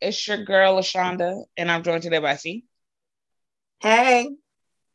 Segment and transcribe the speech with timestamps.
[0.00, 2.64] It's your girl Lashonda, and I'm joined today by C
[3.80, 4.28] Hey.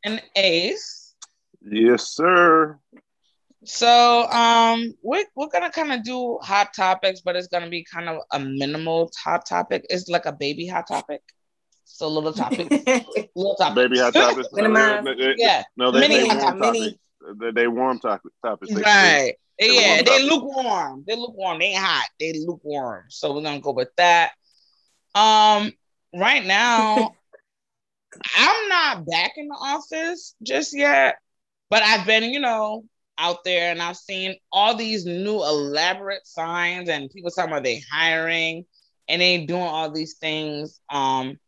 [0.04, 1.14] and Ace.
[1.66, 2.78] Yes, sir.
[3.64, 8.08] So um we're we're gonna kind of do hot topics, but it's gonna be kind
[8.08, 9.86] of a minimal hot topic.
[9.88, 11.22] It's like a baby hot topic.
[11.84, 12.70] So little topic.
[13.34, 13.74] little topic.
[13.76, 14.48] Baby hot topics.
[14.52, 15.04] Minimize.
[15.04, 15.62] No, Yeah.
[15.76, 16.60] No, they, Mini they warm topic.
[16.60, 16.94] topics.
[17.40, 18.74] They, they warm topic, topics.
[18.74, 19.34] They- Right.
[19.58, 21.04] they yeah, they lukewarm.
[21.06, 21.58] They lukewarm.
[21.58, 22.06] They ain't hot.
[22.20, 23.04] They lukewarm.
[23.08, 24.32] So we're gonna go with that.
[25.14, 25.72] Um,
[26.14, 27.14] right now,
[28.36, 31.16] I'm not back in the office just yet,
[31.70, 32.84] but I've been, you know,
[33.18, 37.82] out there and I've seen all these new elaborate signs and people talking about they
[37.92, 38.64] hiring
[39.08, 40.80] and they doing all these things.
[40.90, 41.38] Um,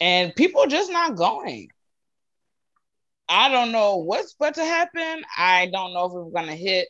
[0.00, 1.68] and people just not going.
[3.28, 5.22] I don't know what's about to happen.
[5.36, 6.88] I don't know if we're gonna hit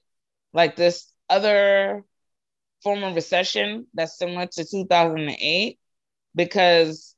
[0.53, 2.05] like this other
[2.83, 5.79] form of recession that's similar to 2008
[6.35, 7.15] because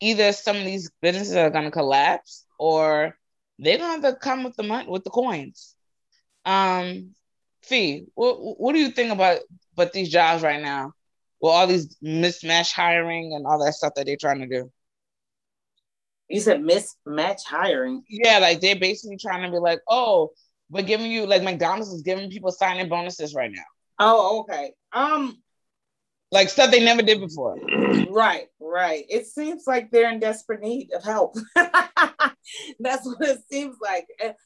[0.00, 3.16] either some of these businesses are gonna collapse or
[3.58, 5.74] they're have to come with the money with the coins.
[6.44, 7.14] Um,
[7.62, 9.40] Fee, what what do you think about
[9.74, 10.92] but these jobs right now?
[11.40, 14.72] With all these mismatch hiring and all that stuff that they're trying to do.
[16.28, 18.02] You said mismatch hiring.
[18.08, 20.32] Yeah, like they're basically trying to be like, oh,
[20.70, 23.62] we're giving you like McDonald's is giving people signing bonuses right now,
[23.98, 24.72] Oh, okay.
[24.92, 25.42] Um,
[26.30, 27.56] like stuff they never did before.
[28.10, 29.04] right, right.
[29.08, 31.36] It seems like they're in desperate need of help.
[31.54, 34.06] That's what it seems like.
[34.18, 34.36] It,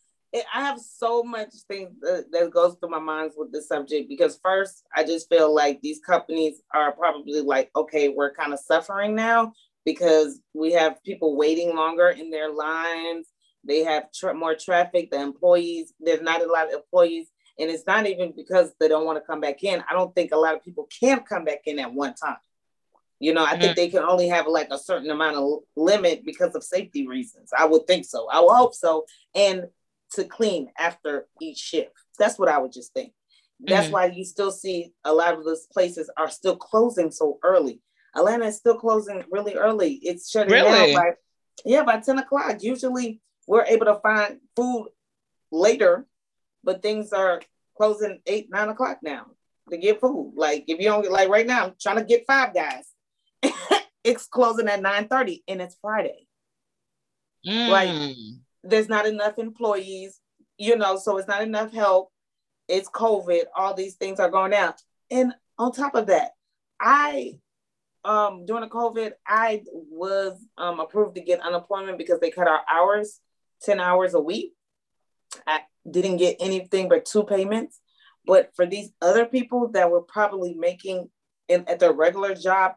[0.54, 4.38] I have so much things that, that goes through my mind with this subject because
[4.42, 9.14] first, I just feel like these companies are probably like, okay, we're kind of suffering
[9.14, 9.52] now
[9.84, 13.26] because we have people waiting longer in their lines.
[13.64, 15.10] They have tra- more traffic.
[15.10, 19.04] The employees, there's not a lot of employees, and it's not even because they don't
[19.04, 19.82] want to come back in.
[19.88, 22.36] I don't think a lot of people can come back in at one time.
[23.20, 26.54] You know, I think they can only have like a certain amount of limit because
[26.56, 27.50] of safety reasons.
[27.56, 28.28] I would think so.
[28.28, 29.04] I would hope so.
[29.34, 29.66] And
[30.14, 31.92] to clean after each shift.
[32.18, 33.12] That's what I would just think.
[33.60, 33.92] That's Mhm.
[33.92, 37.80] why you still see a lot of those places are still closing so early.
[38.16, 39.94] Atlanta is still closing really early.
[40.02, 40.70] It's shutting Really?
[40.70, 41.16] down by
[41.64, 42.62] yeah, by 10 o'clock.
[42.62, 44.88] Usually we're able to find food
[45.52, 46.06] later,
[46.65, 47.41] but things are
[47.77, 49.27] closing eight, nine o'clock now
[49.71, 50.33] to get food.
[50.37, 52.89] Like if you don't get like right now, I'm trying to get five guys.
[54.05, 56.27] it's closing at 9 30 and it's Friday.
[57.45, 58.41] Like, Mm.
[58.65, 60.21] There's not enough employees,
[60.56, 62.12] you know, so it's not enough help.
[62.69, 64.81] It's COVID, all these things are going out.
[65.11, 66.31] And on top of that,
[66.81, 67.39] I
[68.05, 72.62] um during the COVID, I was um approved to get unemployment because they cut our
[72.71, 73.21] hours
[73.62, 74.53] 10 hours a week.
[75.44, 77.81] I didn't get anything but two payments.
[78.25, 81.10] But for these other people that were probably making
[81.48, 82.75] in, at their regular job,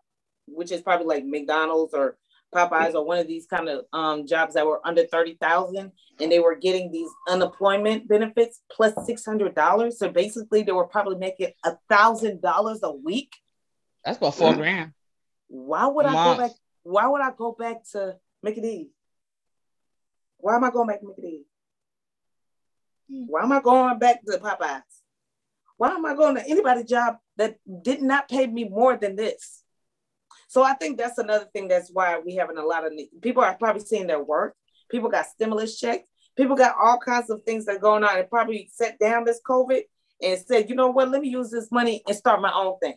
[0.48, 2.18] which is probably like McDonald's or
[2.54, 6.40] Popeyes or one of these kind of um, jobs that were under 30,000 and they
[6.40, 9.94] were getting these unemployment benefits $600.
[9.94, 13.36] So basically they were probably making a thousand dollars a week.
[14.04, 14.94] That's about four grand.
[15.48, 16.38] Why would I Month.
[16.38, 16.52] go back?
[16.84, 18.88] Why would I go back to Mickey D's?
[20.38, 21.46] Why am I going back to Mickey D's?
[23.08, 24.82] Why am I going back to Popeyes?
[25.78, 29.62] Why am I going to anybody's job that did not pay me more than this?
[30.48, 31.68] So I think that's another thing.
[31.68, 34.56] That's why we having a lot of people are probably seeing their work.
[34.90, 36.08] People got stimulus checks.
[36.38, 38.18] People got all kinds of things that are going on.
[38.18, 39.82] And probably set down this COVID
[40.22, 41.10] and said, you know what?
[41.10, 42.96] Let me use this money and start my own thing.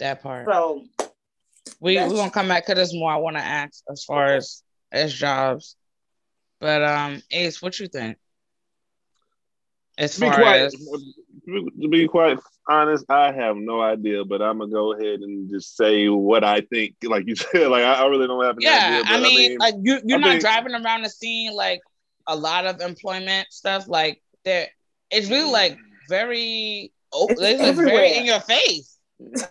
[0.00, 0.46] That part.
[0.48, 0.84] So
[1.80, 3.12] We we're gonna come back to this more.
[3.12, 5.76] I want to ask as far as as jobs,
[6.60, 8.16] but um, Ace, what you think?
[9.98, 14.40] As To be far quite, as to be quite honest, I have no idea, but
[14.40, 16.94] I'm gonna go ahead and just say what I think.
[17.02, 19.04] Like you said, like I, I really don't have an yeah, idea.
[19.04, 21.80] But I mean, like you you're I not think- driving around the scene like
[22.26, 23.88] a lot of employment stuff.
[23.88, 24.68] Like there,
[25.10, 25.76] it's really like
[26.08, 28.96] very open, It's it's like very in your face.
[29.20, 29.46] it's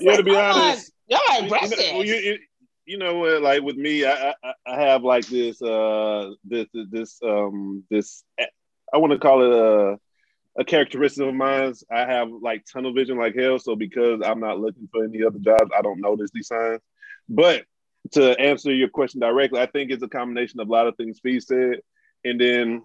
[0.00, 2.38] yeah, to be I'm like, honest, y'all you- you know, well, you,
[2.90, 3.42] you, know what?
[3.42, 8.98] Like with me, I, I I have like this uh this this um this I
[8.98, 9.98] want to call it a
[10.60, 11.74] a characteristic of mine.
[11.90, 13.58] I have like tunnel vision like hell.
[13.58, 16.80] So because I'm not looking for any other jobs, I don't notice these signs.
[17.28, 17.64] But
[18.12, 21.20] to answer your question directly, I think it's a combination of a lot of things
[21.20, 21.80] Fee said.
[22.24, 22.82] And then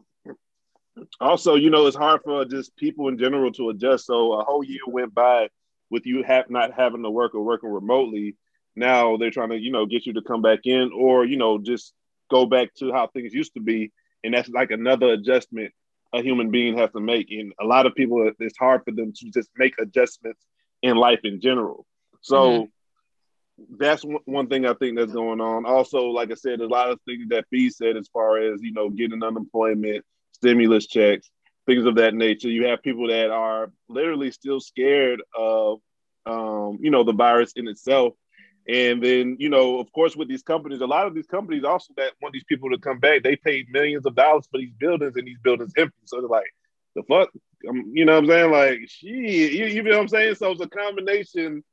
[1.20, 4.06] also, you know, it's hard for just people in general to adjust.
[4.06, 5.50] So a whole year went by
[5.90, 8.36] with you have not having to work or working remotely.
[8.76, 11.58] Now they're trying to, you know, get you to come back in or, you know,
[11.58, 11.94] just
[12.30, 13.92] go back to how things used to be.
[14.24, 15.72] And that's like another adjustment
[16.14, 17.32] a human being has to make.
[17.32, 20.42] And a lot of people, it's hard for them to just make adjustments
[20.82, 21.86] in life in general.
[22.22, 22.70] So
[23.60, 23.76] mm-hmm.
[23.78, 25.66] that's one thing I think that's going on.
[25.66, 28.72] Also, like I said, a lot of things that B said as far as, you
[28.72, 31.30] know, getting unemployment, stimulus checks,
[31.66, 32.50] things of that nature.
[32.50, 35.80] You have people that are literally still scared of,
[36.26, 38.14] um, you know, the virus in itself.
[38.68, 41.94] And then, you know, of course, with these companies, a lot of these companies also
[41.98, 45.16] that want these people to come back, they paid millions of dollars for these buildings
[45.16, 45.96] and these buildings empty.
[46.06, 46.52] So they're like,
[46.96, 47.30] the fuck?
[47.70, 48.52] Um, you know what I'm saying?
[48.52, 50.36] Like, shit, you, you know what I'm saying?
[50.36, 51.64] So it's a combination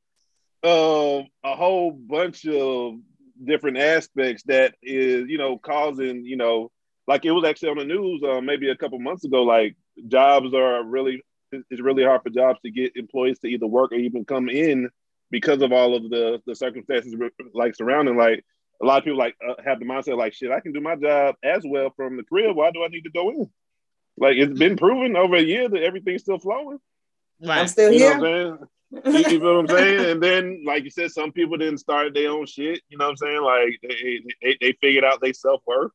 [0.62, 2.94] of a whole bunch of
[3.42, 6.70] different aspects that is, you know, causing, you know,
[7.06, 9.42] like it was actually on the news uh, maybe a couple months ago.
[9.42, 9.76] Like
[10.08, 11.22] jobs are really
[11.52, 14.88] it's really hard for jobs to get employees to either work or even come in
[15.32, 17.12] because of all of the the circumstances
[17.55, 18.17] like surrounding.
[18.17, 18.44] Like
[18.81, 20.52] a lot of people like uh, have the mindset like shit.
[20.52, 22.55] I can do my job as well from the crib.
[22.55, 23.50] Why do I need to go in?
[24.17, 26.79] Like it's been proven over a year that everything's still flowing.
[27.40, 27.58] Right.
[27.58, 28.19] I'm still you here.
[28.19, 29.32] Know what I'm saying?
[29.32, 30.11] you know what I'm saying?
[30.11, 32.82] And then, like you said, some people didn't start their own shit.
[32.90, 33.43] You know what I'm saying?
[33.43, 35.93] Like they they, they figured out their self worth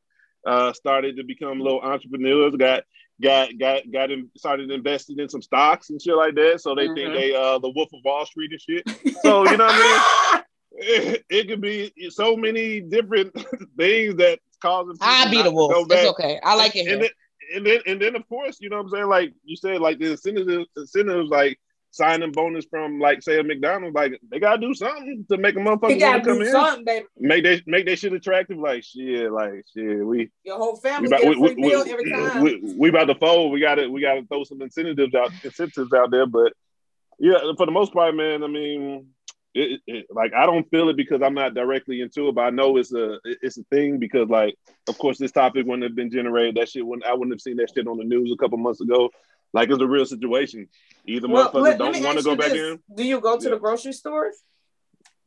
[0.48, 2.84] uh, started to become little entrepreneurs, got
[3.22, 6.62] got got got in, started investing in some stocks and shit like that.
[6.62, 6.96] So they mm-hmm.
[6.96, 9.14] think they uh the Wolf of Wall Street and shit.
[9.22, 10.44] So you know what I mean?
[10.80, 13.34] It, it could be so many different
[13.80, 14.96] things that causing.
[15.02, 15.74] I be the wolf.
[15.90, 16.40] It's okay.
[16.44, 16.88] I like it.
[16.88, 17.10] And then,
[17.56, 19.08] and then and then of course, you know what I'm saying?
[19.08, 21.60] Like you said, like the incentives, incentives like
[21.98, 25.60] signing bonus from like say a McDonald's, like they gotta do something to make a
[25.60, 26.52] motherfucker gotta come in.
[26.52, 27.06] Something, baby.
[27.18, 28.58] Make they make that shit attractive.
[28.58, 30.06] Like shit, like shit.
[30.06, 32.42] We your whole family we, get a free we, meal we, every time.
[32.42, 33.52] We, we about to fold.
[33.52, 36.26] We gotta we gotta throw some incentives out incentives out there.
[36.26, 36.54] But
[37.20, 38.44] yeah, for the most part, man.
[38.44, 39.08] I mean,
[39.58, 42.50] it, it, like I don't feel it because I'm not directly into it, but I
[42.52, 44.56] know it's a it's a thing because like
[44.88, 46.56] of course this topic wouldn't have been generated.
[46.56, 48.82] That shit wouldn't I wouldn't have seen that shit on the news a couple months
[48.82, 49.10] ago.
[49.54, 50.68] Like it's a real situation.
[51.06, 52.74] Either well, motherfuckers let, don't want to go back this.
[52.74, 52.80] in.
[52.96, 53.52] Do you go to yeah.
[53.52, 54.36] the grocery stores?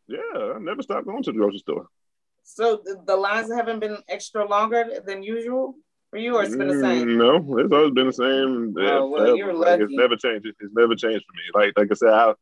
[0.06, 0.18] Yeah,
[0.54, 1.86] I never stopped going to the grocery store.
[2.42, 5.76] So the, lines haven't been extra longer than usual
[6.10, 7.06] for you, or it's been the same?
[7.06, 8.74] Mm, no, it's always been the same.
[8.78, 9.70] Oh, well, you're lucky.
[9.70, 10.46] Like, it's never changed.
[10.46, 11.66] It's never changed for me.
[11.66, 12.34] Like like I said, I,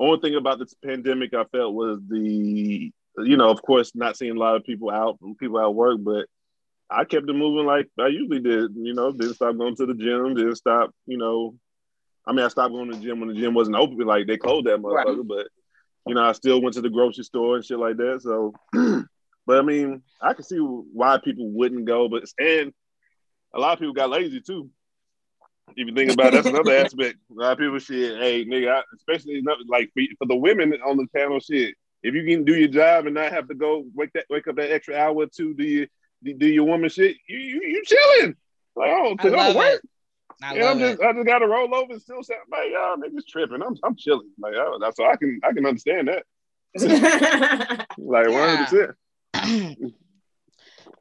[0.00, 4.36] only thing about this pandemic I felt was the you know, of course, not seeing
[4.36, 6.26] a lot of people out, people at work, but
[6.94, 8.72] I kept it moving like I usually did.
[8.76, 10.34] You know, didn't stop going to the gym.
[10.34, 10.90] Didn't stop.
[11.06, 11.56] You know,
[12.26, 13.98] I mean, I stopped going to the gym when the gym wasn't open.
[13.98, 15.18] Like they closed that motherfucker.
[15.18, 15.28] Right.
[15.28, 15.46] But
[16.06, 18.20] you know, I still went to the grocery store and shit like that.
[18.22, 18.52] So,
[19.46, 22.08] but I mean, I can see why people wouldn't go.
[22.08, 22.72] But and
[23.54, 24.70] a lot of people got lazy too.
[25.76, 27.16] If you think about it, that's another aspect.
[27.30, 30.96] A lot of people shit, hey nigga, I, especially like for, for the women on
[30.96, 31.74] the panel, shit.
[32.02, 34.56] If you can do your job and not have to go wake that wake up
[34.56, 35.86] that extra hour or two, do you
[36.32, 38.36] do your woman shit, you you, you chilling.
[38.76, 39.82] Like, oh, to go to work.
[40.42, 41.06] I yeah, I'm just it.
[41.06, 43.62] I just gotta roll over and still say, like, y'all niggas tripping.
[43.62, 44.30] I'm I'm chilling.
[44.38, 46.24] Like, oh, that's so I can I can understand that.
[47.98, 48.96] like one hundred
[49.34, 49.88] percent.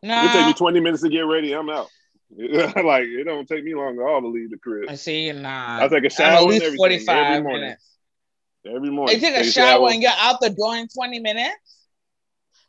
[0.03, 1.53] No, it take me twenty minutes to get ready.
[1.53, 1.89] I'm out.
[2.37, 4.89] like it don't take me long at all to leave the crib.
[4.89, 5.83] I see, nah.
[5.83, 7.85] I take a shower at least forty five minutes.
[8.65, 9.19] Every morning.
[9.19, 11.82] They take a shower, shower and get out the door in twenty minutes.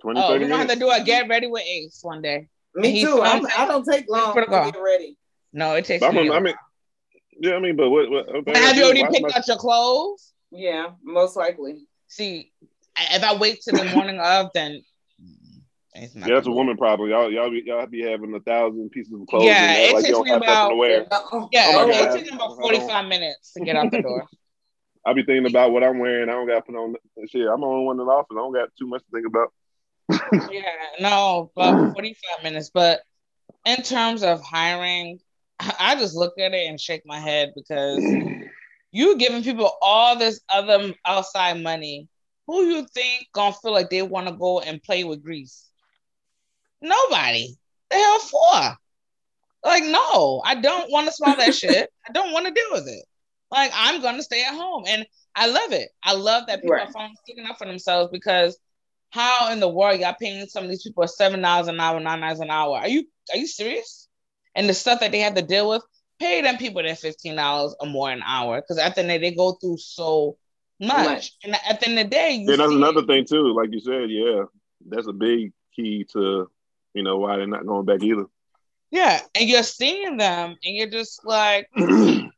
[0.05, 2.47] 20, oh, we're gonna have to do a get ready with Ace one day.
[2.75, 3.23] Me too.
[3.23, 5.17] I'm, I do not take long to get ready.
[5.55, 6.05] No, it takes.
[6.05, 6.55] I mean, I mean,
[7.41, 8.11] yeah, I mean, but what?
[8.11, 9.31] what okay, have you already picked my...
[9.35, 10.35] out your clothes?
[10.51, 11.87] Yeah, most likely.
[12.09, 12.53] See,
[12.99, 14.83] if I wait till the morning of, then
[15.95, 17.09] yeah, that's a woman problem.
[17.09, 19.45] Y'all, y'all, be, y'all be having a thousand pieces of clothes.
[19.45, 20.73] Yeah, it like takes me about.
[21.33, 24.27] Oh yeah, oh it takes me about forty-five minutes to get out the door.
[25.07, 26.29] I be thinking about what I'm wearing.
[26.29, 26.95] I don't got to put on
[27.29, 27.47] shit.
[27.47, 28.29] I'm on one in the office.
[28.33, 29.53] I don't got too much to think about
[30.11, 30.63] yeah,
[31.01, 32.71] no, about 45 minutes.
[32.73, 33.01] But
[33.65, 35.21] in terms of hiring,
[35.61, 38.03] I just look at it and shake my head because
[38.93, 42.09] you giving people all this other outside money.
[42.47, 45.71] Who you think gonna feel like they want to go and play with grease?
[46.83, 47.57] Nobody.
[47.91, 48.77] The hell for?
[49.65, 51.89] Like, no, I don't want to smell that shit.
[52.07, 53.05] I don't want to deal with it.
[53.51, 55.89] Like, I'm gonna stay at home, and I love it.
[56.03, 56.89] I love that people right.
[56.89, 58.59] are finally sticking up for themselves because
[59.15, 62.21] how in the world y'all paying some of these people seven dollars an hour, nine
[62.21, 62.79] dollars an hour?
[62.79, 64.09] Are you are you serious?
[64.57, 65.83] And the stuff that they have to deal with,
[66.19, 69.15] pay them people that fifteen dollars or more an hour because at the end of
[69.15, 70.37] the day, they go through so
[70.81, 71.07] much.
[71.07, 71.33] Much.
[71.45, 73.55] And at the end of the day, you Yeah, that's see- another thing too.
[73.55, 74.43] Like you said, yeah,
[74.89, 76.51] that's a big key to
[76.93, 78.25] you know why they're not going back either.
[78.91, 82.31] Yeah, and you're seeing them, and you're just like, and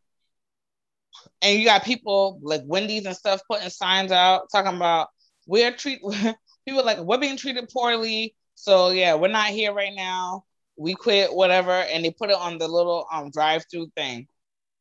[1.42, 5.08] you got people like Wendy's and stuff putting signs out talking about
[5.46, 6.00] we're treat
[6.66, 8.34] people like we're being treated poorly.
[8.54, 10.44] So yeah, we're not here right now.
[10.76, 14.28] We quit, whatever, and they put it on the little um drive-through thing.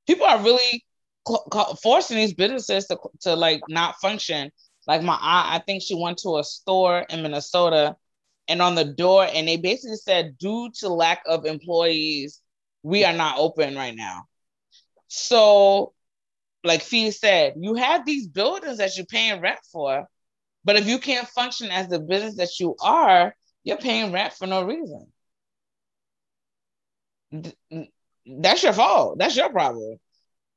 [0.07, 0.83] People are really
[1.25, 4.51] co- co- forcing these businesses to to like not function.
[4.87, 7.95] Like my aunt, I think she went to a store in Minnesota,
[8.47, 12.41] and on the door, and they basically said, due to lack of employees,
[12.83, 14.25] we are not open right now.
[15.07, 15.93] So,
[16.63, 20.07] like Fee said, you have these buildings that you're paying rent for,
[20.65, 24.47] but if you can't function as the business that you are, you're paying rent for
[24.47, 25.07] no reason.
[28.25, 29.17] That's your fault.
[29.19, 29.97] That's your problem.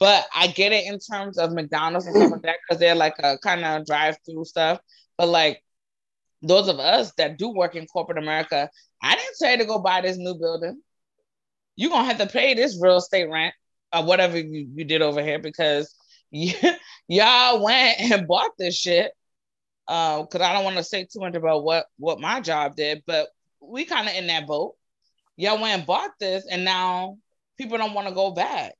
[0.00, 3.14] But I get it in terms of McDonald's and stuff like that because they're like
[3.18, 4.78] a kind of drive-through stuff.
[5.16, 5.62] But like
[6.42, 8.70] those of us that do work in corporate America,
[9.02, 10.80] I didn't say to go buy this new building.
[11.76, 13.54] You're gonna have to pay this real estate rent
[13.94, 15.94] or whatever you, you did over here because
[16.30, 19.12] y'all went and bought this shit.
[19.88, 23.02] Uh, because I don't want to say too much about what what my job did,
[23.06, 23.28] but
[23.60, 24.74] we kind of in that boat.
[25.36, 27.16] Y'all went and bought this, and now
[27.56, 28.74] people don't want to go back.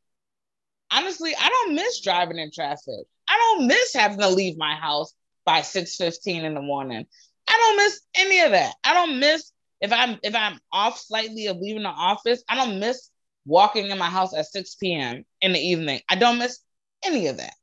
[0.93, 3.07] Honestly, I don't miss driving in traffic.
[3.29, 7.07] I don't miss having to leave my house by 6:15 in the morning.
[7.49, 8.75] I don't miss any of that.
[8.85, 9.51] I don't miss
[9.81, 12.43] if I'm if I'm off slightly of leaving the office.
[12.49, 13.11] I don't miss
[13.47, 15.25] walking in my house at 6 p.m.
[15.41, 16.01] in the evening.
[16.09, 16.59] I don't miss
[17.03, 17.55] any of that.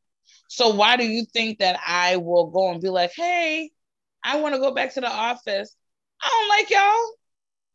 [0.47, 3.71] So why do you think that I will go and be like, hey,
[4.23, 5.75] I want to go back to the office?
[6.21, 7.15] I don't like y'all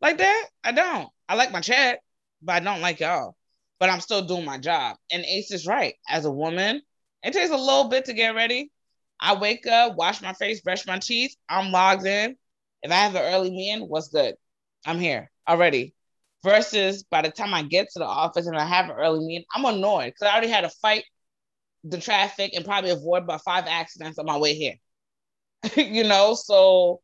[0.01, 0.47] like that.
[0.65, 1.09] I don't.
[1.29, 2.01] I like my check,
[2.43, 3.37] but I don't like y'all.
[3.79, 4.97] But I'm still doing my job.
[5.11, 5.95] And Ace is right.
[6.09, 6.83] As a woman,
[7.23, 8.71] it takes a little bit to get ready.
[9.21, 11.35] I wake up, wash my face, brush my teeth.
[11.49, 12.37] I'm logged in.
[12.83, 14.35] If I have an early meeting, what's good?
[14.87, 15.95] I'm here already.
[16.43, 19.45] Versus by the time I get to the office and I have an early meeting,
[19.55, 21.05] I'm annoyed because I already had a fight
[21.85, 24.75] the traffic and probably avoid about five accidents on my way here.
[25.77, 27.01] you know, so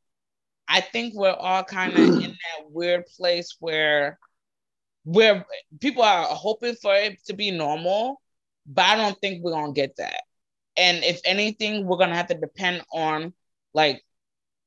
[0.69, 4.19] I think we're all kind of in that weird place where
[5.05, 5.47] where
[5.81, 8.21] people are hoping for it to be normal,
[8.67, 10.23] but I don't think we're gonna get that.
[10.77, 13.33] And if anything, we're gonna have to depend on
[13.73, 14.03] like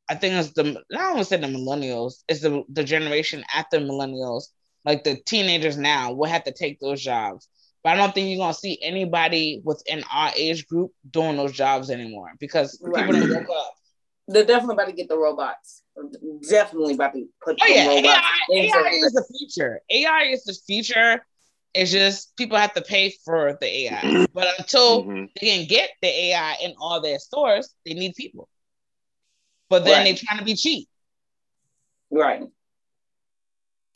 [0.09, 3.43] I think it's the I don't want to say the millennials, it's the the generation
[3.53, 4.45] after millennials,
[4.85, 7.47] like the teenagers now will have to take those jobs.
[7.83, 11.89] But I don't think you're gonna see anybody within our age group doing those jobs
[11.89, 13.05] anymore because Right.
[13.07, 13.73] people don't woke up.
[14.27, 15.83] They're definitely about to get the robots.
[16.49, 18.05] Definitely about to put Oh the yeah, robots
[18.51, 19.81] AI, AI is the future.
[19.89, 21.25] AI is the future.
[21.73, 24.27] It's just people have to pay for the AI.
[24.33, 25.29] But until Mhm.
[25.39, 28.49] they can get the AI in all their stores, they need people.
[29.69, 30.03] But then Right.
[30.03, 30.87] they're trying to be cheap.
[32.11, 32.43] right.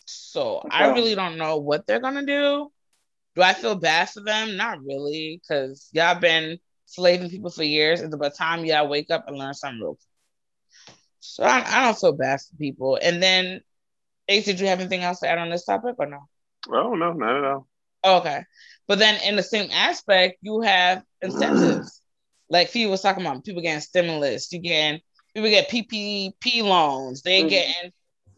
[0.05, 2.71] So I really don't know what they're gonna do.
[3.35, 4.57] Do I feel bad for them?
[4.57, 8.01] Not really, because y'all been slaving people for years.
[8.01, 9.99] And by the time y'all wake up and learn something real quick.
[11.19, 12.97] So I, I don't feel bad for people.
[13.01, 13.61] And then
[14.27, 16.19] Ace, did you have anything else to add on this topic or no?
[16.69, 17.67] Oh no, not at all.
[18.05, 18.43] Okay.
[18.87, 22.01] But then in the same aspect, you have incentives.
[22.49, 25.01] like Fee was talking about people getting stimulus, you getting
[25.33, 27.49] people get PPP loans, they Mhm.
[27.49, 27.91] getting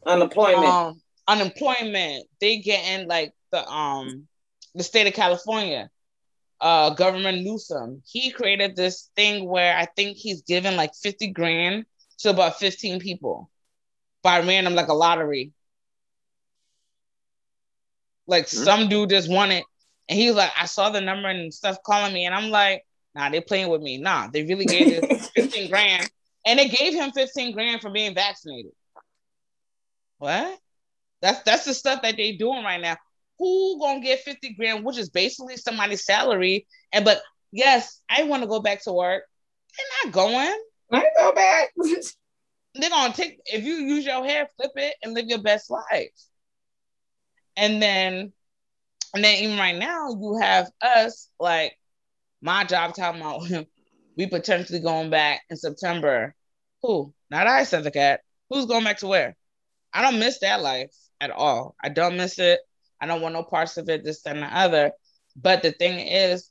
[0.05, 0.65] Unemployment.
[0.65, 4.27] um unemployment, they getting like the um
[4.75, 5.89] the state of California,
[6.61, 8.03] uh government Newsom.
[8.07, 11.85] He created this thing where I think he's given like 50 grand
[12.19, 13.51] to about 15 people
[14.23, 15.53] by random like a lottery.
[18.27, 18.65] Like Hmm.
[18.65, 19.65] some dude just won it.
[20.09, 22.25] And he was like, I saw the number and stuff calling me.
[22.25, 22.83] And I'm like,
[23.15, 23.97] nah, they playing with me.
[23.97, 25.05] Nah, they really gave this
[25.35, 26.09] 15 grand.
[26.45, 28.71] And they gave him 15 grand for being vaccinated.
[30.19, 30.59] What?
[31.21, 32.97] That's that's the stuff that they doing right now.
[33.39, 36.67] Who gonna get 50 grand, which is basically somebody's salary?
[36.91, 39.23] And but yes, I want to go back to work.
[39.77, 40.59] They're not going.
[40.91, 41.73] I go back.
[42.75, 46.11] They're gonna take if you use your hair, flip it, and live your best life.
[47.57, 48.33] And then,
[49.13, 51.73] and then even right now, you have us like
[52.41, 53.47] my job talking about
[54.17, 56.35] we potentially going back in September.
[56.81, 57.13] Who?
[57.29, 58.21] Not I, said the cat.
[58.49, 59.35] Who's going back to where?
[59.93, 61.75] I don't miss that life at all.
[61.83, 62.59] I don't miss it.
[63.01, 64.91] I don't want no parts of it, this and the other.
[65.35, 66.49] But the thing is,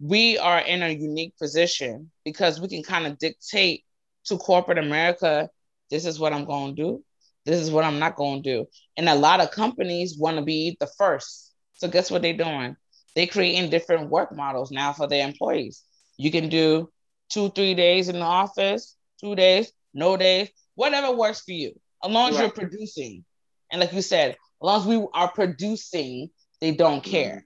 [0.00, 3.84] we are in a unique position because we can kind of dictate
[4.26, 5.48] to corporate America,
[5.90, 7.04] this is what I'm going to do.
[7.44, 8.66] This is what I'm not going to do.
[8.96, 11.52] And a lot of companies want to be the first.
[11.74, 12.76] So guess what they're doing?
[13.14, 15.82] They're creating different work models now for their employees.
[16.16, 16.90] You can do
[17.30, 22.10] two, three days in the office, two days, no days, whatever works for you, as
[22.10, 22.42] long as Right.
[22.42, 23.24] you're producing.
[23.70, 27.44] And like you said, long as we are producing, they don't care.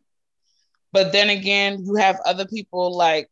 [0.92, 3.28] But then again, you have other people like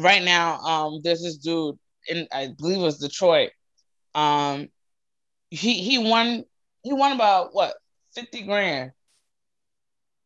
[0.00, 0.58] right now.
[0.60, 3.50] Um, there's this dude in I believe it was Detroit.
[4.14, 4.68] Um,
[5.50, 6.44] he he won
[6.82, 7.74] he won about what
[8.14, 8.92] fifty grand.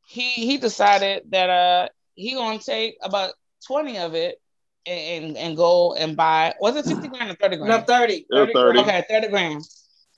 [0.08, 3.34] He he decided that uh he gonna take about
[3.66, 4.40] twenty of it
[4.86, 7.80] and and, and go and buy was it fifty grand or thirty grand?
[7.80, 8.26] No, 30.
[8.30, 8.52] Yeah, 30.
[8.54, 8.78] 30.
[8.80, 9.62] Okay, 30 grand.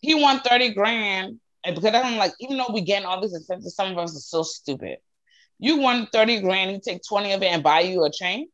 [0.00, 1.40] He won 30 grand.
[1.75, 4.42] Because I'm like, even though we getting all these incentives, some of us are so
[4.42, 4.98] stupid.
[5.58, 8.48] You won 30 grand, you take 20 of it and buy you a chain.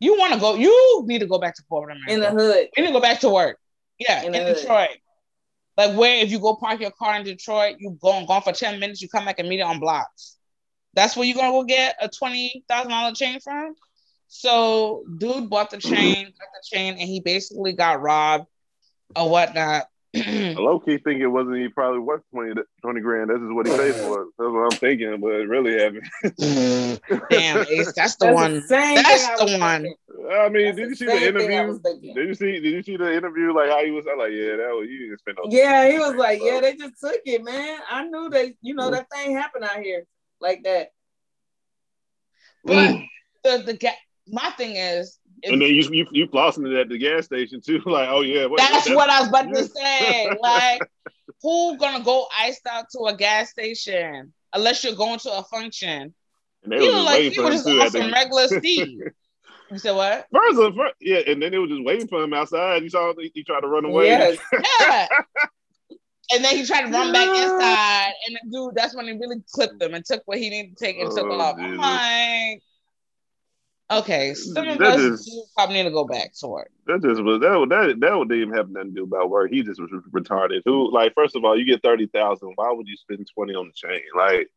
[0.00, 2.12] You want to go, you need to go back to corporate America.
[2.12, 2.68] In the hood.
[2.76, 3.56] you need to go back to work.
[3.98, 4.56] Yeah, In in, the hood.
[4.56, 4.98] Detroit.
[5.76, 8.52] Like where if you go park your car in Detroit, you go and gone for
[8.52, 10.36] 10 minutes, you come back and meet it on blocks.
[10.94, 13.74] That's where you're gonna go get a twenty thousand dollar chain from.
[14.28, 18.46] So dude bought the chain, got the chain, and he basically got robbed
[19.16, 19.86] or whatnot.
[20.14, 23.30] I low key think it wasn't he probably worth 20, 20 grand.
[23.30, 24.26] That's just what he paid for.
[24.38, 27.00] That's what I'm thinking, but it really happened.
[27.30, 28.54] Damn, Ace, that's the That's one.
[28.54, 29.82] the same That's thing I the one.
[29.82, 29.96] thinking.
[30.30, 32.14] I mean, That's did you see the same thing I interview?
[32.14, 32.60] Did you see?
[32.60, 33.54] Did you see the interview?
[33.54, 34.04] Like how he was?
[34.10, 35.50] I'm like, yeah, that was you didn't spend no.
[35.50, 36.48] Yeah, he was like, bro.
[36.48, 37.78] yeah, they just took it, man.
[37.90, 40.04] I knew that, you know, that thing happened out here
[40.40, 40.88] like that.
[42.64, 43.06] But mm.
[43.44, 43.92] the the
[44.28, 47.60] my thing is, if- And then you you you flossing it at the gas station
[47.60, 47.80] too.
[47.86, 50.30] Like, oh yeah, what, that's that- what I was about to say.
[50.40, 50.82] Like,
[51.42, 56.14] who gonna go iced out to a gas station unless you're going to a function?
[56.62, 59.00] And they He was like waiting he for was him just on some regular Steve.
[59.70, 60.26] You said what?
[60.32, 62.82] First of all, yeah, and then they were just waiting for him outside.
[62.82, 64.06] You saw he, he tried to run away.
[64.06, 64.38] Yes.
[64.80, 65.08] Yeah.
[66.34, 69.42] And then he tried to run back inside, and the dude, that's when he really
[69.52, 71.56] clipped him and took what he needed to take and took Oh, off.
[71.58, 71.78] I'm Jesus.
[71.78, 72.62] like,
[73.98, 76.70] okay, some of That us probably need to go back to work.
[76.86, 79.50] That just was that that that would didn't even have nothing to do about work.
[79.50, 80.62] He just was retarded.
[80.64, 82.52] Who like first of all, you get thirty thousand.
[82.56, 84.02] Why would you spend twenty on the chain?
[84.16, 84.48] Like,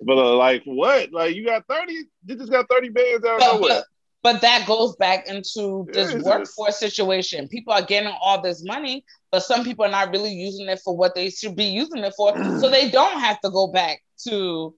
[0.00, 1.12] but uh, like what?
[1.12, 1.94] Like you got thirty?
[2.26, 3.68] You just got thirty bands out of But, nowhere.
[3.68, 3.84] but,
[4.22, 6.24] but that goes back into this Jesus.
[6.24, 7.46] workforce situation.
[7.48, 10.96] People are getting all this money, but some people are not really using it for
[10.96, 12.34] what they should be using it for.
[12.60, 14.74] so they don't have to go back to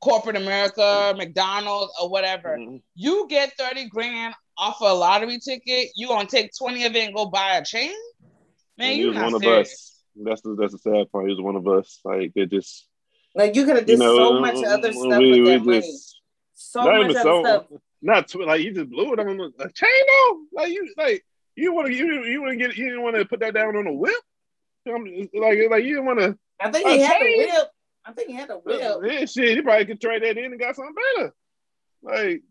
[0.00, 2.56] corporate America, McDonald's, or whatever.
[2.58, 2.82] Mhm.
[2.94, 7.14] You get 30 grand off a lottery ticket, you gonna take 20 of it and
[7.14, 7.92] go buy a chain?
[8.76, 10.02] Man, he you was not one of us.
[10.16, 11.26] That's the that's the sad part.
[11.28, 12.00] He was one of us.
[12.04, 12.88] Like it just
[13.34, 15.80] Like you could have you know so much other stuff we, with we that money.
[15.80, 16.20] just
[16.54, 17.66] So not much other so stuff.
[18.02, 20.40] not tw- like you just blew it on the a chain though.
[20.52, 21.24] Like you like
[21.56, 23.76] you want to you you want to get you didn't want to put that down
[23.76, 24.14] on a whip.
[24.88, 26.38] Um, Like like you didn't want to.
[26.60, 27.68] I think A he had a whip.
[28.10, 28.80] I think he had a whip.
[28.80, 29.56] Yeah, shit.
[29.56, 31.32] You probably could trade that in and got something better.
[32.02, 32.42] Like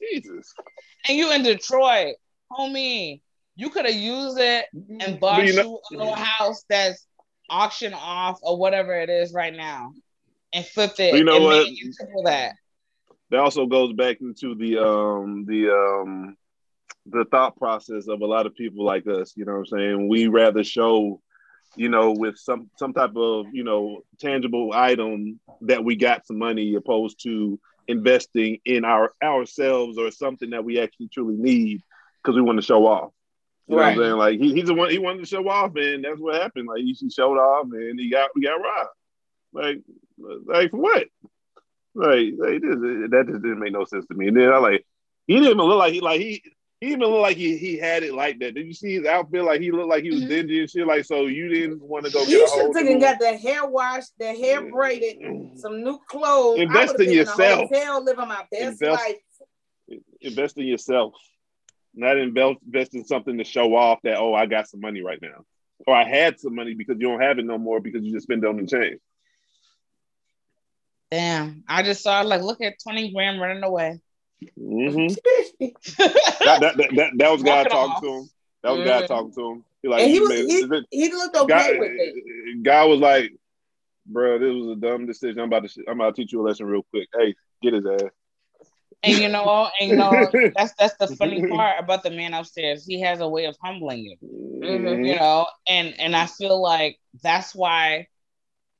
[0.00, 0.54] Jesus.
[1.08, 2.14] And you in Detroit,
[2.52, 3.20] homie,
[3.56, 4.66] you could have used it
[5.00, 7.06] and bought But you, you a little house that's
[7.50, 9.92] auction off or whatever it is right now
[10.52, 11.64] and flipped it But you know and what?
[11.64, 11.92] made you
[12.24, 12.52] that.
[13.30, 16.36] that also goes back into the um the um
[17.06, 20.08] the thought process of a lot of people like us you know what i'm saying
[20.08, 21.20] we rather show
[21.76, 26.38] you know with some some type of you know tangible item that we got some
[26.38, 27.58] money opposed to
[27.88, 31.82] investing in our ourselves or something that we actually truly need
[32.22, 33.12] because we want to show off.
[33.68, 33.96] You know Right.
[33.96, 34.18] what i'm saying?
[34.18, 36.68] Like he, he's the one he wanted to show off and that's what happened.
[36.68, 38.90] Like he, he showed off and he got we got robbed.
[39.52, 39.78] Like
[40.46, 41.06] like for what?
[41.94, 42.76] Like, like this,
[43.10, 44.28] that just didn't make no sense to me.
[44.28, 44.84] And then I like
[45.26, 46.42] he didn't even look like he like he
[46.82, 48.54] he even look like he he had it like that.
[48.54, 49.44] Did you see his outfit?
[49.44, 50.28] Like he looked like he was Mhm.
[50.28, 50.84] dingy and shit.
[50.84, 54.26] Like so you didn't want to go get should have got the hair washed, the
[54.34, 55.16] hair braided,
[55.60, 56.58] some new clothes.
[56.58, 57.70] Invest in yourself.
[57.70, 60.00] In hotel, living my best Invest- life.
[60.20, 61.14] invest in yourself.
[61.94, 65.22] Not invest invest in something to show off that oh I got some money right
[65.22, 65.44] now.
[65.86, 68.24] Or I had some money because you don't have it no more because you just
[68.24, 68.98] spend it on the chain.
[71.12, 71.62] Damn.
[71.68, 74.00] I just saw like look at 20 grand running away.
[74.56, 75.06] Hmm
[76.44, 78.00] That, that, that, that, that was God talking off.
[78.00, 78.30] to him.
[78.62, 79.08] That was God Mhm.
[79.08, 79.64] talking to him.
[79.82, 82.62] He like and he was man, he, it- he looked okay God, with it.
[82.62, 83.32] God was like,
[84.06, 85.40] bro, this was a dumb decision.
[85.40, 87.08] I'm about to I'm about to teach you a lesson real quick.
[87.18, 88.10] Hey, get his ass.
[89.04, 92.84] And you know, and you know, that's that's the funny part about the man upstairs.
[92.86, 94.16] He has a way of humbling you.
[94.62, 95.08] Mhm.
[95.08, 98.06] you know and and i feel like that's why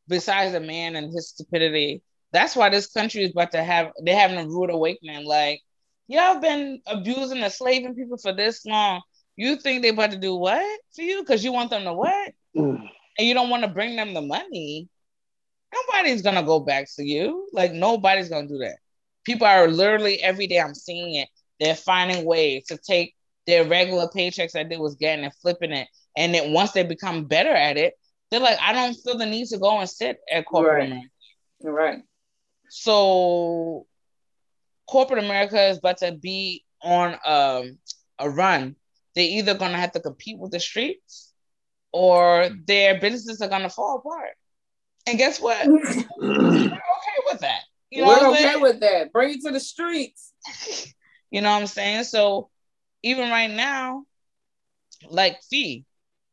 [0.06, 4.18] besides the man and his stupidity that's why this country is about to have they're
[4.18, 5.60] having a rude awakening like
[6.08, 9.00] y'all been abusing and slaving people for this long
[9.36, 12.32] you think they about to do what for you because you want them to what
[12.56, 12.88] mm.
[13.18, 14.88] and you don't want to bring them the money
[15.72, 17.48] Nobody's gonna go back to you.
[17.52, 18.76] Like nobody's gonna do that.
[19.24, 20.60] People are literally every day.
[20.60, 21.28] I'm seeing it.
[21.60, 23.14] They're finding ways to take
[23.46, 25.88] their regular paychecks that they was getting and flipping it.
[26.16, 27.94] And then once they become better at it,
[28.30, 30.86] they're like, I don't feel the need to go and sit at corporate Right.
[30.86, 31.08] America.
[31.64, 32.02] Right.
[32.74, 33.86] So
[34.88, 37.78] corporate America is about to be on um,
[38.18, 38.76] a run.
[39.14, 41.34] They're either gonna have to compete with the streets
[41.92, 44.30] or their businesses are gonna fall apart.
[45.06, 45.66] And guess what?
[46.18, 47.60] We're okay with that.
[47.90, 48.62] You know We're what I'm okay saying?
[48.62, 49.12] with that.
[49.12, 50.32] Bring it to the streets.
[51.30, 52.04] You know what I'm saying?
[52.04, 52.50] So
[53.02, 54.04] even right now,
[55.08, 55.86] like Fee,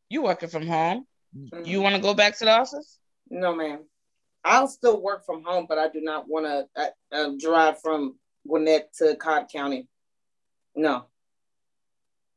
[0.09, 1.07] you working from home.
[1.63, 2.97] You want to go back to the office?
[3.29, 3.85] No, ma'am.
[4.45, 8.15] I'll still work from home, but I do not want to uh, uh, drive from
[8.47, 9.87] Gwinnett to Cobb County.
[10.75, 11.05] No.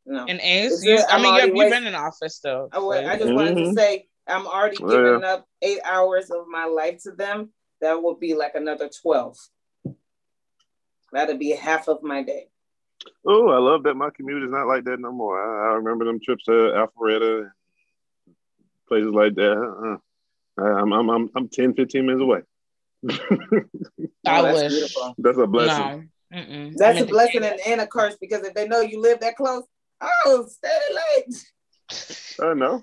[0.05, 0.27] No.
[0.27, 2.69] And Ace, Is you, I mean, you've, you've been in office though.
[2.73, 3.75] I, wa- so- I just wanted to Mhm.
[3.75, 7.53] say I'm already giving up eight hours of my life to them.
[7.81, 9.37] That would be like another 12.
[11.13, 12.49] That'd be half of my day.
[13.27, 15.39] Oh, I love that my commute is not like that no more.
[15.41, 17.51] I, I remember them trips to Alpharetta
[18.89, 19.53] places like that.
[19.53, 19.97] Uh-uh.
[20.59, 22.41] I'm, I'm, I'm, I'm 10, 15 minutes away.
[23.11, 24.71] I Oh, that's wish.
[24.71, 25.15] beautiful.
[25.19, 26.11] That's a blessing.
[26.31, 26.71] No.
[26.77, 29.65] That's a blessing and, and a curse because if they know you live that close,
[30.01, 30.79] oh, stay
[31.27, 31.45] late.
[32.41, 32.83] I know.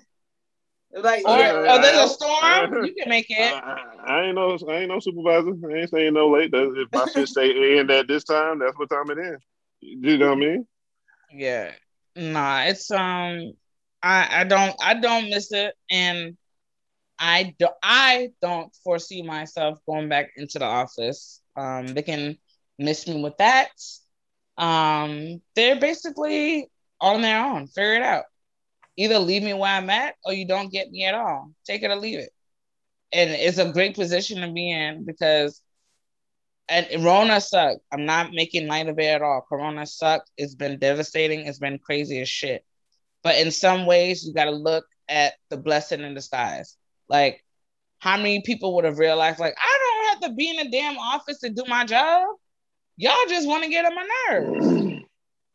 [0.92, 3.52] Like, Or, yeah, or there's I- a storm, you can make it.
[3.52, 5.52] I, I ain't no, I ain't no supervisor.
[5.68, 6.50] I ain't saying no late.
[6.50, 9.38] That- If my shit say in at this time, that's what time it is.
[9.80, 10.66] You know what I mean?
[11.32, 11.72] Yeah.
[12.16, 13.52] Nah, it's um
[14.02, 16.36] I I don't I don't miss it and
[17.20, 21.42] I do I don't foresee myself going back into the office.
[21.56, 22.38] Um they can
[22.78, 23.70] miss me with that.
[24.58, 27.66] Um they're basically on their own.
[27.68, 28.24] Figure it out.
[28.96, 31.52] Either leave me where I'm at or you don't get me at all.
[31.66, 32.30] Take it or leave it.
[33.12, 35.62] And it's a great position to be in because
[36.70, 37.80] and Rona sucked.
[37.92, 39.44] I'm not making light of it at all.
[39.48, 40.30] Corona sucked.
[40.36, 41.40] It's been devastating.
[41.40, 42.64] It's been crazy as shit.
[43.24, 46.76] But in some ways, you got to look at the blessing in disguise.
[47.10, 47.44] Like,
[47.98, 50.96] how many people would have realized, like, I don't have to be in a damn
[50.96, 52.26] office to do my job.
[52.96, 55.04] Y'all just want to get on my nerves.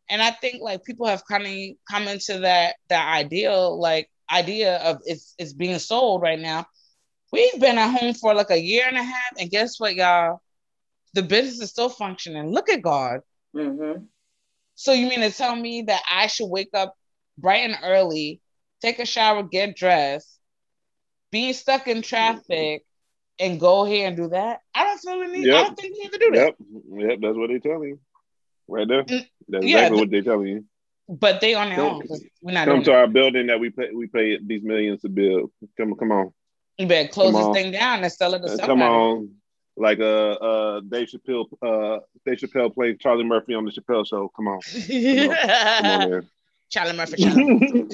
[0.08, 4.76] And I think like people have kind of come into that that ideal like idea
[4.78, 6.66] of it's it's being sold right now.
[7.32, 10.40] We've been at home for like a year and a half, and guess what, y'all?
[11.14, 12.52] The business is still functioning.
[12.52, 13.20] Look at God.
[13.54, 14.04] Mm-hmm.
[14.76, 16.94] So you mean to tell me that I should wake up
[17.38, 18.40] bright and early,
[18.80, 20.35] take a shower, get dressed,
[21.30, 22.84] being stuck in traffic,
[23.38, 24.60] and go here and do that?
[24.74, 25.50] I don't feel the need.
[25.50, 25.66] I Yep.
[25.66, 26.36] don't think we have to do that.
[26.38, 26.56] Yep,
[27.10, 27.18] yep.
[27.22, 27.98] That's what they tell you,
[28.68, 29.04] right there.
[29.04, 30.64] Mm, That's yeah, exactly the- what they telling you.
[31.08, 32.94] But they on their Come- own we're not Come to it.
[32.96, 35.52] our building that we pay we pay these millions to build.
[35.76, 36.32] Come come on,
[36.78, 37.54] You better close come this on.
[37.54, 38.66] thing down and sell it to Uh, somebody.
[38.66, 39.30] come on.
[39.76, 44.28] Like uh uh Dave Chappelle uh Dave Chappelle played Charlie Murphy on the Chappelle show.
[44.34, 46.30] Come on, come on, man.
[46.70, 47.22] Charlie Murphy.
[47.22, 47.88] Charlie.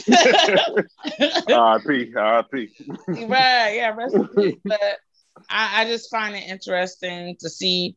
[1.49, 2.13] R.I.P.
[2.17, 2.71] R.I.P.
[3.27, 4.17] right, yeah, rest.
[4.65, 4.99] But
[5.51, 7.97] I, I just find it interesting to see,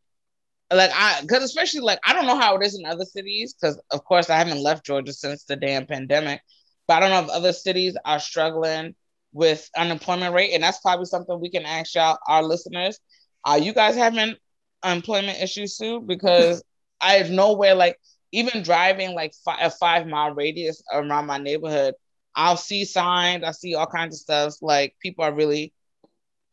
[0.72, 3.80] like, I because especially like I don't know how it is in other cities because
[3.92, 6.42] of course I haven't left Georgia since the damn pandemic,
[6.88, 8.96] but I don't know if other cities are struggling
[9.34, 13.00] with unemployment rate, and that's probably something we can ask y'all, our listeners.
[13.44, 14.36] Are you guys having
[14.84, 16.02] unemployment issues too?
[16.02, 16.64] Because
[17.02, 18.00] I have nowhere like
[18.36, 21.96] even driving like fi- a five mile radius around my neighborhood,
[22.36, 24.62] I'll see signs, I see all kinds of stuff.
[24.62, 25.74] Like people are really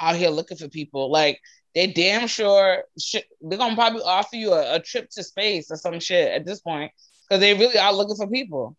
[0.01, 1.11] out here looking for people.
[1.11, 1.41] Like
[1.75, 5.77] they damn sure shit, they're gonna probably offer you a, a trip to space or
[5.77, 6.93] some shit at this point
[7.29, 8.77] because they really are looking for people.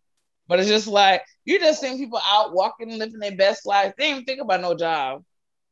[0.48, 3.94] But it's just like you just seeing people out walking, living their best life.
[3.98, 5.24] They ain't even think about no job.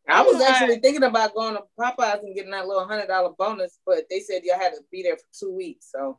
[0.08, 3.78] I was actually thinking about going to Popeyes and getting that little hundred dollar bonus,
[3.86, 5.90] but they said y'all had to be there for two weeks.
[5.90, 6.18] So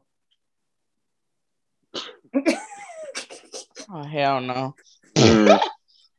[3.89, 4.75] Oh hell no.
[5.15, 5.59] Mm.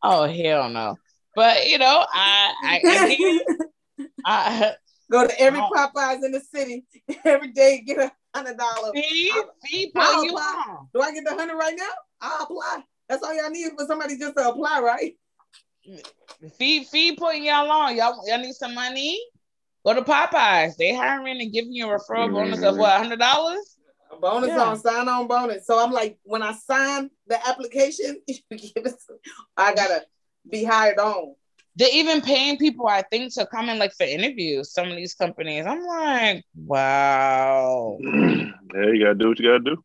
[0.02, 0.96] Oh hell no.
[1.34, 4.74] But you know, I I, I, I
[5.10, 5.70] go to every Oh.
[5.74, 6.84] Popeyes in the city
[7.24, 8.92] every day, get a hundred dollar.
[8.94, 9.32] see,
[9.64, 10.64] see, I'll you apply.
[10.68, 10.88] on.
[10.94, 11.90] Do I get the hundred right now?
[12.20, 12.84] I'll apply.
[13.08, 15.14] That's all y'all need for somebody just to apply, right?
[16.58, 17.96] Fee, fee putting y'all on.
[17.96, 19.20] Y'all, y'all need some money?
[19.84, 20.76] Go to Popeyes.
[20.76, 23.73] They hiring and giving you a referral bonus of what, hundred dollars?
[24.14, 24.62] A bonus Yeah.
[24.62, 25.66] on sign on bonus.
[25.66, 28.94] So I'm like, when I sign the application, you give it
[29.56, 30.04] I gotta
[30.50, 31.34] be hired on.
[31.76, 34.72] They're even paying people, I think, to come in like for interviews.
[34.72, 35.66] Some of these companies.
[35.66, 37.98] I'm like, wow.
[38.74, 39.84] Yeah, you gotta do what you gotta do.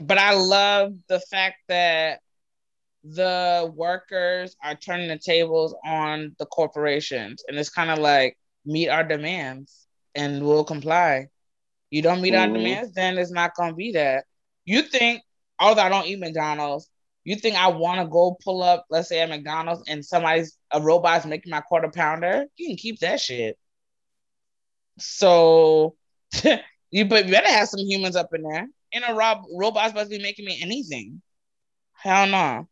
[0.00, 2.20] But I love the fact that
[3.02, 8.88] the workers are turning the tables on the corporations, and it's kind of like meet
[8.88, 11.26] our demands and we'll comply.
[11.90, 12.40] You don't meet Mhm.
[12.40, 14.24] our demands, then it's not gonna be that.
[14.64, 15.22] You think,
[15.58, 16.88] although I don't eat McDonald's,
[17.24, 20.80] you think I want to go pull up, let's say at McDonald's, and somebody's a
[20.80, 22.46] robot's making my quarter pounder?
[22.56, 23.58] You can keep that shit.
[24.98, 25.96] So
[26.90, 28.68] you but you better have some humans up in there.
[28.92, 31.22] And a rob robot's supposed to be making me anything.
[31.94, 32.68] Hell no.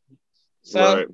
[0.63, 1.09] So right.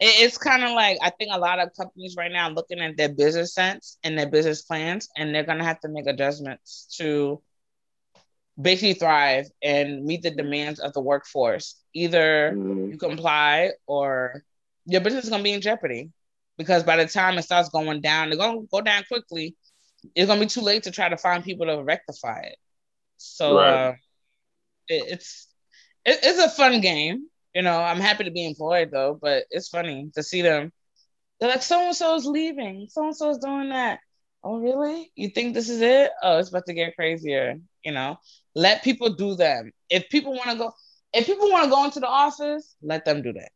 [0.00, 2.80] It, it's kind of like I think a lot of companies right now are looking
[2.80, 6.94] at their business sense and their business plans, and they're gonna have to make adjustments
[6.98, 7.42] to
[8.60, 11.76] basically thrive and meet the demands of the workforce.
[11.94, 12.90] Either Mhm.
[12.90, 14.44] you comply or
[14.86, 16.10] your business is gonna be in jeopardy
[16.58, 19.56] because by the time it starts going down, they're gonna go down quickly.
[20.14, 22.56] It's gonna be too late to try to find people to rectify it.
[23.18, 23.74] So Right.
[23.74, 23.92] uh,
[24.88, 25.48] it, it's
[26.04, 27.29] it, it's a fun game.
[27.54, 30.72] You know, I'm happy to be employed though, but it's funny to see them.
[31.40, 34.00] They're like, so and so is leaving, so and so is doing that.
[34.44, 35.10] Oh, really?
[35.16, 36.10] You think this is it?
[36.22, 37.56] Oh, it's about to get crazier.
[37.84, 38.18] You know,
[38.54, 39.72] let people do them.
[39.90, 40.72] If people want to go,
[41.12, 43.50] if people want to go into the office, let them do that.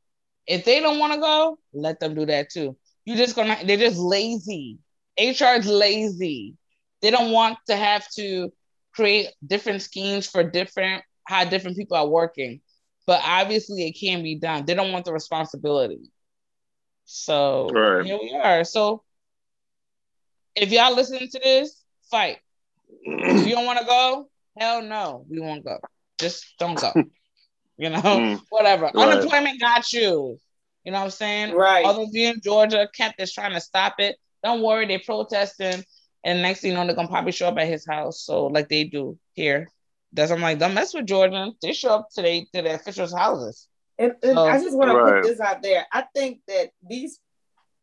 [0.46, 2.76] If they don't want to go, let them do that too.
[3.04, 4.78] You just gonna, they're just lazy.
[5.18, 6.56] HR is lazy.
[7.02, 8.52] They don't want to have to
[8.94, 12.60] create different schemes for different how different people are working.
[13.06, 14.64] But obviously, it can be done.
[14.64, 16.00] They don't want the responsibility.
[17.04, 18.06] So Right.
[18.06, 18.64] here we are.
[18.64, 19.02] So
[20.54, 22.38] if y'all listening to this, fight.
[23.06, 25.78] If you don't want to go, hell no, we won't go.
[26.18, 26.92] Just don't go.
[27.76, 28.40] You know, Mm.
[28.50, 28.84] whatever.
[28.84, 28.94] Right.
[28.94, 30.38] Unemployment got you.
[30.84, 31.54] You know what I'm saying?
[31.54, 31.84] Right.
[31.84, 34.16] All of you in Georgia, Kemp is trying to stop it.
[34.44, 35.84] Don't worry, they're protesting.
[36.22, 38.20] And next thing you know, they're gonna probably show up at his house.
[38.20, 39.72] So like they do here.
[40.14, 41.54] That's I'm like, don't mess with Jordan.
[41.60, 43.68] They show up today they to the officials' houses.
[43.98, 45.86] And, and So- I just want to put this out there.
[45.92, 47.18] I think that these,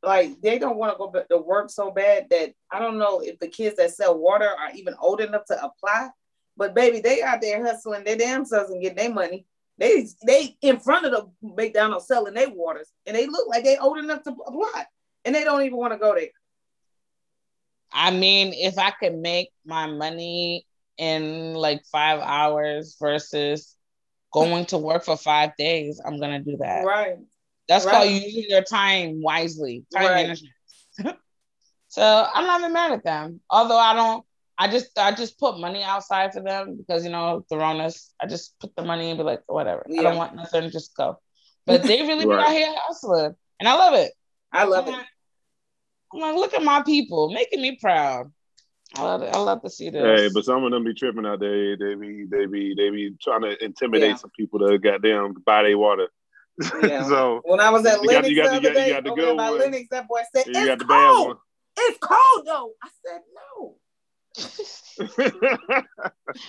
[0.02, 3.38] like, they don't want to go to work so bad that I don't know if
[3.40, 6.10] the kids that sell water are even old enough to apply.
[6.58, 9.46] But baby, they out there hustling their damn selves and getting their money.
[9.78, 13.78] They they in front of the McDonald's selling their waters, and they look like they
[13.78, 14.86] old enough to apply,
[15.26, 16.28] and they don't even want to go there.
[17.92, 20.66] I mean, if I could make my money
[21.02, 23.76] in like five hours versus
[24.32, 26.86] going to work for five days, I'm gonna do that.
[26.86, 27.18] Right.
[27.68, 27.92] That's Right.
[27.94, 30.28] called using your time wisely, time Right.
[30.28, 30.54] management.
[31.88, 33.42] so I'm not even mad at them.
[33.50, 34.26] Although I don't,
[34.58, 38.10] I just I just put money outside for them because you know the Ronas.
[38.22, 39.86] I just put the money and be like, whatever.
[39.98, 41.20] I don't want nothing, just go.
[41.66, 42.46] But they really be Right.
[42.46, 44.14] out here hustling, and I love it.
[44.54, 44.98] I love I'm it.
[44.98, 45.08] like,
[46.14, 48.32] I'm like, look at my people, making me proud.
[48.96, 49.22] I love.
[49.24, 50.04] I love to see this.
[50.04, 51.78] Hey, but some of them be tripping out there.
[51.78, 54.16] They be they be they be trying to intimidate Yeah.
[54.16, 56.08] some people to goddamn buy their water.
[56.84, 57.04] Yeah.
[57.08, 59.04] so When I was at You got- Lenox you got- the you got- you got
[59.06, 59.60] the over good one.
[59.60, 61.38] Lenox, that boy said, you "It's got the bad cold.
[61.78, 63.78] It's cold though." I said, "No,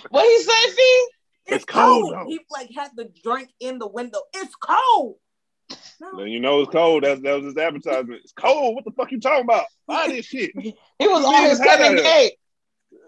[0.09, 1.07] what he say, Fee?
[1.45, 4.19] it's, It's cold, cold." He like had the drink in the window.
[4.35, 5.15] It's cold.
[6.01, 6.17] No.
[6.17, 7.03] then you know it's cold.
[7.03, 8.21] That's that was his advertisement.
[8.23, 8.75] It's cold.
[8.75, 9.65] What the fuck you talking about?
[9.87, 10.51] Buy this shit.
[10.57, 12.33] He was on his it's hot seventh out gate.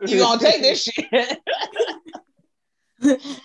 [0.07, 1.39] You gonna take this shit?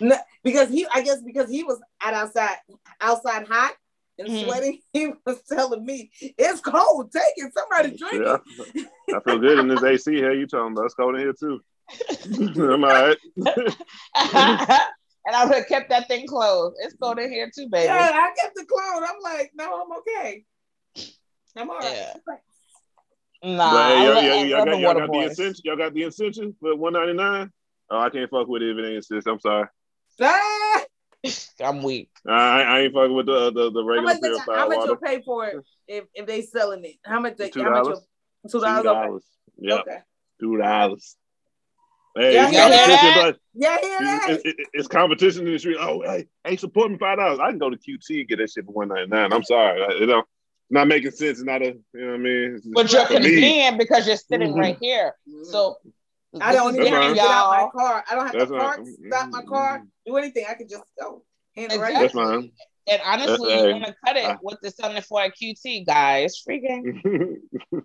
[0.00, 2.56] No, because he, I guess, because he was at outside,
[3.00, 3.72] outside hot
[4.18, 4.44] and Mhm.
[4.44, 4.80] sweating.
[4.92, 7.12] He was telling me it's cold.
[7.12, 7.52] Take it.
[7.52, 8.36] Somebody drink Yeah.
[8.74, 8.88] it.
[9.14, 10.20] I feel good in this AC.
[10.20, 10.86] Hell, you talking about?
[10.86, 11.60] It's cold in here too.
[12.62, 13.18] I'm all right.
[15.26, 16.76] And I would have kept that thing closed.
[16.80, 17.86] It's cold in here too, baby.
[17.86, 19.06] Yeah, I kept the clothes.
[19.08, 20.44] I'm like, no, I'm okay.
[21.56, 21.92] I'm all right.
[21.92, 22.14] Yeah.
[22.26, 22.40] But
[23.42, 25.30] Nah, hey, I y'all, y'all, y'all got, the y'all got the boys.
[25.32, 25.60] Essentia.
[25.64, 27.50] Y'all got the Essentia for 199.
[27.90, 29.30] Oh, I can't fuck with it if it ain't Essentia.
[29.30, 29.68] I'm sorry.
[30.20, 30.84] Ah,
[31.64, 32.10] I'm weak.
[32.28, 34.76] I, I ain't fucking with the the, the how regular much, they, purified how much
[34.76, 34.88] water.
[34.88, 35.56] you'll pay for it
[35.88, 36.96] if, if they selling it?
[37.04, 37.36] How much?
[37.36, 37.82] They, Two how much?
[37.84, 37.98] dollars.
[38.44, 39.24] you'll- Two Two dollars.
[39.58, 39.68] Okay.
[39.68, 39.80] Yep.
[39.80, 39.98] Okay.
[40.40, 41.16] Two dollars.
[42.16, 43.22] Hey, Yeah, it's yeah, competition, yeah.
[43.22, 44.26] but Yeah, hear that?
[44.30, 45.76] it's, it's, it's competition in the street.
[45.78, 47.38] Oh, hey, hey, support me five dollars.
[47.38, 49.32] I can go to QT and get that shit for one ninety nine.
[49.32, 50.22] I'm sorry, I- you know,
[50.70, 51.38] not making sense.
[51.38, 52.54] It's not a, you know what I mean.
[52.56, 53.20] It's But you're for me.
[53.20, 54.58] convenient because you're sitting Mhm.
[54.58, 55.14] right here.
[55.44, 55.76] So
[56.40, 57.70] I don't this even have to get out my y'all.
[57.70, 58.04] car.
[58.10, 60.46] I don't have That's to not- park, stop my car, do anything.
[60.48, 61.24] I can just go.
[61.56, 62.52] Hand it right That's fine.
[62.88, 65.84] And honestly, Uh, you want to cut it uh, with the selling for at QT,
[65.86, 66.38] guys.
[66.38, 67.42] Free game.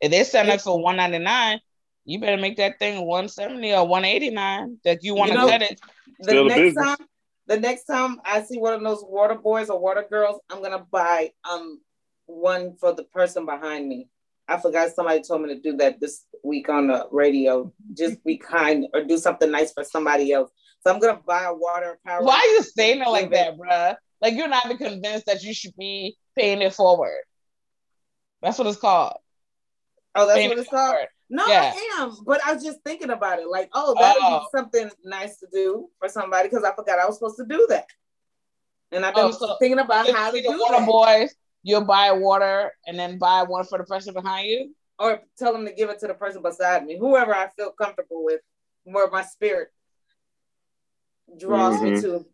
[0.00, 1.60] If they're selling it for one ninety nine,
[2.04, 4.78] you better make that thing one seventy or one eighty nine.
[4.84, 5.80] That you want to You know- cut it.
[6.18, 6.84] The Still next business.
[6.84, 7.06] time,
[7.46, 10.86] the next time I see one of those water boys or water girls, I'm gonna
[10.90, 11.80] buy um
[12.26, 14.08] one for the person behind me.
[14.48, 17.72] I forgot somebody told me to do that this week on the radio.
[17.96, 20.50] Just be kind or do something nice for somebody else.
[20.86, 22.22] So I'm gonna buy a water power.
[22.22, 23.96] Why are you saying it like that, bruh?
[24.20, 27.20] Like you're not even convinced that you should be paying it forward.
[28.42, 29.14] That's what it's called.
[30.14, 30.96] Oh, that's what it's called.
[31.34, 31.72] No, Yeah.
[31.74, 33.48] I am, but I was just thinking about it.
[33.48, 34.40] Like, oh, that would Oh.
[34.40, 37.66] be something nice to do for somebody because I forgot I was supposed to do
[37.70, 37.86] that.
[38.92, 40.86] And I've been Oh, so thinking about how to be the do water that.
[40.86, 41.34] boys.
[41.62, 44.74] You'll buy water and then buy one for the person behind you.
[44.98, 48.22] or tell them to give it to the person beside me, whoever I feel comfortable
[48.24, 48.40] with,
[48.84, 49.68] where my spirit
[51.38, 52.00] draws me Mhm.
[52.02, 52.26] to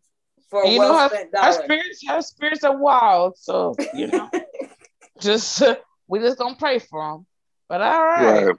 [0.50, 3.38] for And you know well spent Our spirits, our spirits are wild.
[3.38, 4.28] So you know,
[5.20, 5.62] just
[6.08, 7.26] we just gonna pray for them.
[7.68, 8.46] But all right.
[8.46, 8.56] Right.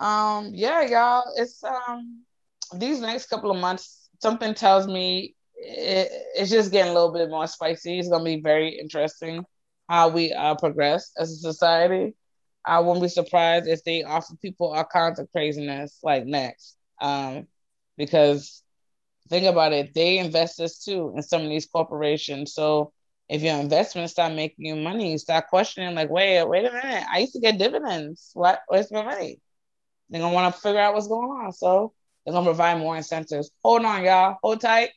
[0.00, 1.24] Um, yeah, y'all.
[1.36, 2.24] It's um
[2.76, 7.30] these next couple of months, something tells me it, it's just getting a little bit
[7.30, 8.00] more spicy.
[8.00, 9.44] It's gonna be very interesting
[9.88, 12.14] how we uh progress as a society.
[12.66, 16.76] I wouldn't be surprised if they offer people all kinds of craziness like next.
[17.00, 17.48] Um,
[17.98, 18.62] because
[19.30, 22.54] think about it, they invest this too in some of these corporations.
[22.54, 22.92] So
[23.28, 27.04] if your investments start making you money, you start questioning, like, wait, wait a minute,
[27.12, 28.30] I used to get dividends.
[28.34, 29.40] What where's my money?
[30.10, 31.52] They're gonna want to figure out what's going on.
[31.52, 31.92] So
[32.24, 33.50] they're gonna provide more incentives.
[33.62, 34.38] Hold on, y'all.
[34.42, 34.90] Hold tight.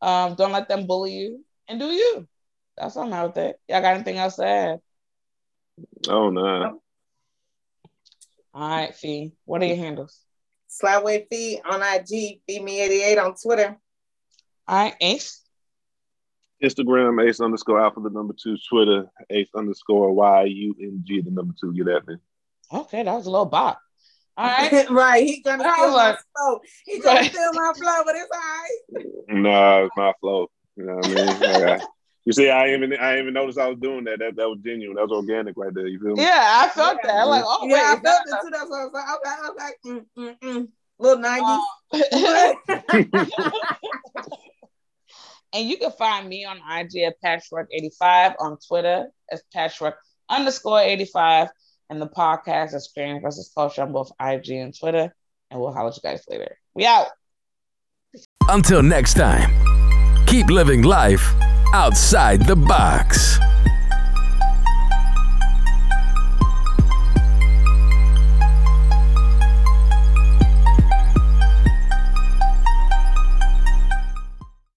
[0.00, 2.28] Um, don't let them bully you and do you.
[2.76, 3.54] That's what I'm out there.
[3.68, 4.80] Y'all got anything else to add?
[6.08, 6.80] Oh no.
[8.52, 9.32] All right, Fee.
[9.44, 10.20] What are your handles?
[10.68, 13.76] Slyway Fee on IG, Feed Me 88 on Twitter.
[14.68, 15.40] All right, Ace.
[16.62, 18.56] Instagram ace underscore alpha the number two.
[18.68, 21.72] Twitter ace underscore y u n g the number two.
[21.74, 22.16] Get at me.
[22.72, 23.80] Okay, that was a little bop.
[24.36, 24.90] All right.
[24.90, 26.60] right, he gonna I steal was my flow.
[26.86, 27.30] He gonna Right.
[27.30, 28.78] steal my flow, but it's all right.
[29.28, 30.48] Nah, it's my flow.
[30.76, 31.26] You know what I mean?
[31.40, 31.86] Like, I-
[32.26, 34.18] you see, I even I ain't even noticed I was doing that.
[34.18, 34.96] That that was genuine.
[34.96, 35.86] That was organic right there.
[35.86, 36.22] You feel me?
[36.22, 37.14] Yeah, I felt that.
[37.22, 38.50] I'm like, oh, yeah, I felt that- it too.
[38.50, 39.08] That's what I was like.
[39.16, 39.72] Okay, okay.
[39.86, 40.68] Mm, mm, mm.
[40.98, 41.58] Little 90s.
[43.12, 43.28] Um,
[45.52, 49.96] and you can find me on IG at Patchwork85 on Twitter as Patchwork
[50.28, 51.48] underscore 85
[51.90, 55.14] and the podcast is Screen versus Culture on both IG and Twitter.
[55.50, 56.56] And we'll holler at you guys later.
[56.74, 57.08] We out.
[58.48, 59.50] Until next time,
[60.26, 61.34] keep living life
[61.72, 63.38] outside the box.